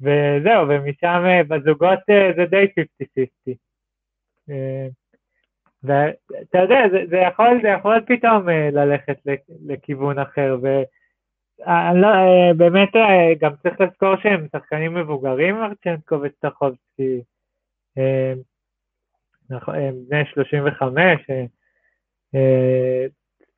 וזהו, 0.00 0.68
ומשם 0.68 1.22
אה, 1.26 1.42
בזוגות 1.48 1.98
זה 2.36 2.44
די 2.50 2.66
50-50. 3.02 3.54
אה, 4.50 4.86
ואתה 5.82 6.58
יודע, 6.58 6.80
זה, 6.90 6.98
זה, 7.10 7.16
יכול, 7.16 7.58
זה 7.62 7.68
יכול 7.68 8.00
פתאום 8.06 8.48
ללכת 8.48 9.18
לכיוון 9.66 10.18
אחר, 10.18 10.56
ואני 10.62 10.84
לא, 11.94 12.06
אה, 12.06 12.54
באמת 12.56 12.88
גם 13.40 13.52
צריך 13.62 13.80
לזכור 13.80 14.16
שהם 14.16 14.46
שחקנים 14.52 14.94
מבוגרים, 14.94 15.56
מרצ'נקו 15.56 16.20
וסטחובסקי, 16.22 17.22
נכון, 19.50 19.74
הם 19.74 19.94
בני 20.08 20.24
35, 20.24 21.30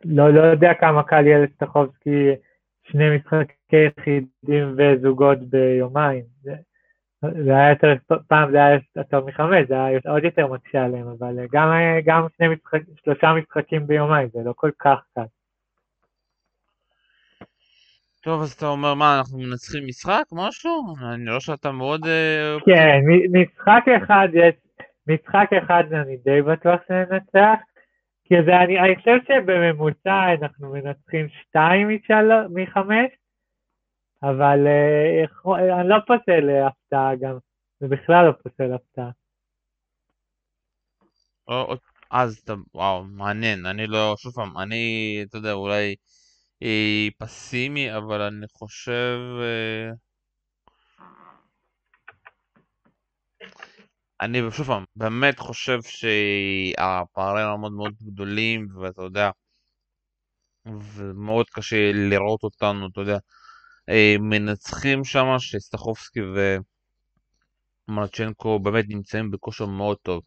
לא, 0.04 0.30
לא 0.30 0.40
יודע 0.40 0.74
כמה 0.80 1.02
קל 1.02 1.26
יהיה 1.26 1.38
לסטחובסקי 1.38 2.30
שני 2.82 3.16
משחקי 3.16 3.86
יחידים 3.86 4.76
וזוגות 4.76 5.38
ביומיים. 5.38 6.24
זה, 6.42 6.54
זה 7.44 7.56
היה 7.56 7.70
יותר, 7.70 7.94
פעם 8.28 8.50
זה 8.50 8.56
היה 8.64 8.78
יותר 8.96 9.24
מחמש, 9.24 9.68
זה 9.68 9.84
היה 9.84 9.98
עוד 10.08 10.24
יותר 10.24 10.46
מקשה 10.46 10.84
עליהם, 10.84 11.08
אבל 11.08 11.36
גם, 11.52 11.70
גם 12.04 12.26
שני 12.36 12.48
משחק, 12.48 12.80
שלושה 13.04 13.32
משחקים 13.32 13.86
ביומיים, 13.86 14.28
זה 14.32 14.38
לא 14.44 14.52
כל 14.56 14.70
כך 14.78 14.98
קל. 15.14 15.22
טוב, 18.22 18.42
אז 18.42 18.52
אתה 18.52 18.66
אומר, 18.66 18.94
מה, 18.94 19.18
אנחנו 19.18 19.38
מנצחים 19.38 19.86
משחק, 19.86 20.24
משהו? 20.32 20.94
אני 21.14 21.28
רואה 21.28 21.40
שאתה 21.40 21.72
מאוד... 21.72 22.06
אה, 22.06 22.56
כן, 22.66 23.00
משחק 23.32 23.84
אחד 24.02 24.28
יש, 24.34 24.54
משחק 25.06 25.50
אחד 25.62 25.84
אני 25.92 26.16
די 26.16 26.42
בטוח 26.42 26.80
שננצח, 26.88 27.58
כי 28.24 28.34
זה, 28.46 28.56
אני, 28.64 28.80
אני 28.80 28.96
חושב 28.96 29.18
שבממוצע 29.28 30.34
אנחנו 30.42 30.72
מנצחים 30.72 31.26
שתיים 31.28 31.88
מחמש, 32.50 33.10
אבל 34.22 34.66
אה, 34.66 35.80
אני 35.80 35.88
לא 35.88 35.96
פוסל 36.06 36.50
הפתעה 36.66 37.16
גם, 37.20 37.38
זה 37.80 37.88
בכלל 37.88 38.26
לא 38.26 38.32
פוסל 38.32 38.72
הפתעה. 38.74 39.10
אז 42.10 42.40
אתה, 42.44 42.52
וואו, 42.74 43.04
מעניין, 43.04 43.66
אני 43.66 43.86
לא, 43.86 44.14
שוב 44.18 44.32
פעם, 44.32 44.58
אני, 44.58 45.24
אתה 45.28 45.36
יודע, 45.36 45.52
אולי 45.52 45.94
פסימי, 47.18 47.96
אבל 47.96 48.20
אני 48.20 48.46
חושב... 48.52 49.18
אה, 49.42 49.90
אני 54.20 54.38
שוב 54.52 54.66
פעם, 54.66 54.84
באמת 54.96 55.38
חושב 55.38 55.78
שהפערים 55.82 57.60
מאוד 57.60 57.72
מאוד 57.72 57.94
גדולים, 58.02 58.66
ואתה 58.80 59.02
יודע, 59.02 59.30
ומאוד 60.66 61.46
קשה 61.50 61.92
לראות 61.92 62.42
אותנו, 62.42 62.86
אתה 62.86 63.00
יודע, 63.00 63.18
אה, 63.88 64.14
מנצחים 64.20 65.04
שם, 65.04 65.26
שסטחובסקי 65.38 66.20
ומרצ'נקו 67.88 68.58
באמת 68.58 68.84
נמצאים 68.88 69.30
בכושר 69.30 69.66
מאוד 69.66 69.96
טוב. 70.02 70.22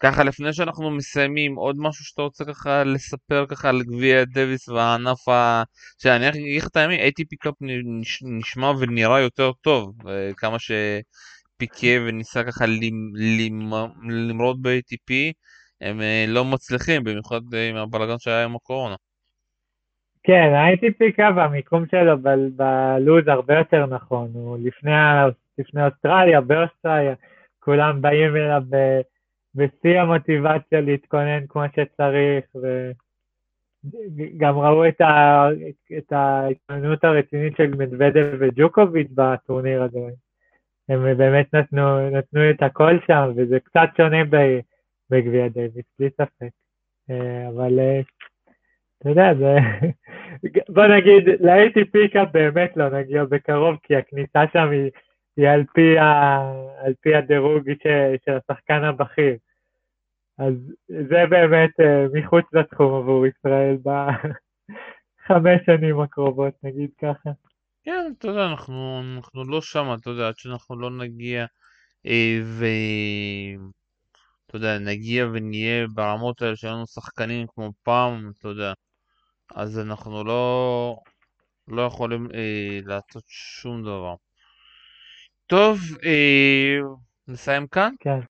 ככה 0.00 0.24
לפני 0.24 0.52
שאנחנו 0.52 0.90
מסיימים, 0.90 1.54
עוד 1.54 1.76
משהו 1.78 2.04
שאתה 2.04 2.22
רוצה 2.22 2.44
ככה 2.44 2.84
לספר 2.84 3.46
ככה 3.48 3.68
על 3.68 3.82
גביע 3.82 4.24
דוויס 4.24 4.68
והענף 4.68 5.28
ה... 5.28 5.62
שאני 6.02 6.28
אגיד 6.28 6.62
לך 6.62 6.68
את 6.68 6.76
הימים, 6.76 7.00
ATP 7.00 7.36
קאפ 7.40 7.54
נשמע 8.22 8.70
ונראה 8.80 9.20
יותר 9.20 9.52
טוב, 9.52 10.08
אה, 10.08 10.30
כמה 10.36 10.56
שפיקה 10.58 12.02
וניסה 12.06 12.44
ככה 12.44 12.64
למרוד 14.08 14.62
ב-ATP, 14.62 15.14
הם 15.80 16.00
אה, 16.00 16.24
לא 16.28 16.44
מצליחים, 16.44 17.04
במיוחד 17.04 17.40
עם 17.70 17.76
הבלאגן 17.76 18.18
שהיה 18.18 18.44
עם 18.44 18.56
הקורונה. 18.56 18.94
כן, 20.22 20.52
הייתי 20.66 20.92
פיקה 20.92 21.28
והמיקום 21.36 21.84
שלו 21.90 22.18
בלוז 22.56 23.28
הרבה 23.28 23.54
יותר 23.58 23.86
נכון, 23.86 24.30
הוא 24.34 24.58
לפני, 24.62 24.90
לפני 25.58 25.86
אוסטרליה, 25.86 26.40
באוסטרליה, 26.40 27.14
כולם 27.60 28.02
באים 28.02 28.36
אליו 28.36 28.62
בשיא 29.58 30.00
המוטיבציה 30.00 30.80
להתכונן 30.80 31.46
כמו 31.48 31.62
שצריך, 31.76 32.44
וגם 34.16 34.58
ראו 34.58 34.88
את, 34.88 35.00
ה, 35.00 35.48
את 35.98 36.12
ההתכוננות 36.12 37.04
הרצינית 37.04 37.56
של 37.56 37.66
מדוודב 37.66 38.36
וג'וקוביץ' 38.40 39.08
בטורניר 39.14 39.82
הזה. 39.82 39.98
הם 40.88 41.16
באמת 41.16 41.54
נתנו, 41.54 42.10
נתנו 42.10 42.50
את 42.50 42.62
הכל 42.62 42.98
שם, 43.06 43.32
וזה 43.36 43.60
קצת 43.60 43.88
שונה 43.96 44.18
בגביע 45.10 45.48
דייוויס, 45.48 45.84
בלי 45.98 46.10
ספק. 46.10 46.50
אה, 47.10 47.48
אבל 47.48 47.78
אה, 47.78 48.00
אתה 48.98 49.10
יודע, 49.10 49.34
זה... 49.34 49.56
בוא 50.74 50.86
נגיד, 50.86 51.28
ל-ATP 51.40 52.12
Cup 52.12 52.28
באמת 52.32 52.76
לא 52.76 52.88
נגיע 52.88 53.24
בקרוב, 53.24 53.76
כי 53.82 53.96
הכניסה 53.96 54.42
שם 54.52 54.70
היא, 54.70 54.90
היא 55.36 55.48
על, 55.48 55.64
פי 55.74 55.98
ה... 55.98 56.38
על 56.84 56.94
פי 57.00 57.14
הדירוג 57.14 57.72
ש... 57.72 57.86
של 58.24 58.32
השחקן 58.36 58.84
הבכיר. 58.84 59.36
אז 60.38 60.54
זה 60.88 61.26
באמת 61.30 61.70
uh, 61.80 62.18
מחוץ 62.18 62.44
לתחום 62.52 62.94
עבור 62.94 63.26
ישראל 63.26 63.76
בחמש 63.82 65.60
שנים 65.66 66.00
הקרובות, 66.00 66.54
נגיד 66.62 66.90
ככה. 67.00 67.30
כן, 67.84 68.12
אתה 68.18 68.28
יודע, 68.28 68.46
אנחנו, 68.46 69.02
אנחנו 69.16 69.44
לא 69.44 69.60
שם, 69.60 69.94
אתה 70.00 70.10
יודע, 70.10 70.28
עד 70.28 70.36
שאנחנו 70.36 70.78
לא 70.80 70.90
נגיע 70.90 71.46
אה, 72.06 72.40
ו... 72.44 72.64
אתה 74.46 74.56
יודע, 74.56 74.78
נגיע 74.78 75.26
ונהיה 75.32 75.86
ברמות 75.94 76.42
האלה 76.42 76.56
שלנו 76.56 76.86
שחקנים 76.86 77.46
כמו 77.54 77.72
פעם, 77.82 78.30
אתה 78.38 78.48
יודע. 78.48 78.72
אז 79.54 79.78
אנחנו 79.78 80.24
לא, 80.24 80.96
לא 81.68 81.82
יכולים 81.82 82.28
אה, 82.34 82.78
לעשות 82.84 83.24
שום 83.26 83.82
דבר. 83.82 84.14
טוב, 85.46 85.78
אה, 86.04 86.78
נסיים 87.28 87.66
כאן? 87.66 87.94
כן. 88.00 88.20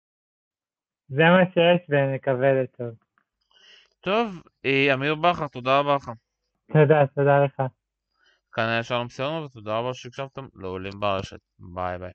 זה 1.08 1.22
מה 1.22 1.44
שיש 1.54 1.80
ונקווה 1.88 2.52
לטוב. 2.62 2.94
טוב, 4.00 4.42
אה, 4.64 4.94
אמיר 4.94 5.14
בכר, 5.14 5.48
תודה 5.48 5.78
רבה 5.78 5.96
לך. 5.96 6.10
תודה, 6.72 7.06
תודה 7.14 7.44
לך. 7.44 7.62
כאן 8.52 8.64
היה 8.64 8.82
שלום 8.82 9.08
סיונו 9.08 9.44
ותודה 9.44 9.78
רבה 9.78 9.94
שהקשבתם 9.94 10.46
לעולים 10.54 11.00
ברשת. 11.00 11.40
ביי 11.58 11.98
ביי. 11.98 12.12